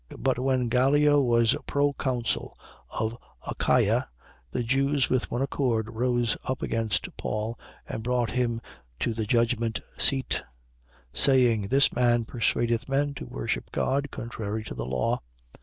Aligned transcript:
18:12. 0.09 0.23
But 0.23 0.39
when 0.39 0.67
Gallio 0.67 1.21
was 1.21 1.55
proconsul 1.67 2.57
of 2.99 3.15
Achaia, 3.47 4.09
the 4.49 4.63
Jews 4.63 5.11
with 5.11 5.29
one 5.29 5.43
accord 5.43 5.93
rose 5.93 6.35
up 6.43 6.63
against 6.63 7.15
Paul 7.17 7.55
and 7.87 8.01
brought 8.01 8.31
him 8.31 8.61
to 8.97 9.13
the 9.13 9.27
judgment 9.27 9.79
seat, 9.99 10.41
18:13. 11.13 11.19
Saying: 11.19 11.61
This 11.67 11.93
man 11.93 12.25
persuadeth 12.25 12.89
men 12.89 13.13
to 13.13 13.27
worship 13.27 13.71
God 13.71 14.09
contrary 14.09 14.63
to 14.63 14.73
the 14.73 14.87
law. 14.87 15.21